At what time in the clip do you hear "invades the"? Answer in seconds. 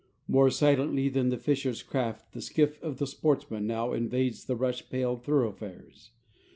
3.93-4.55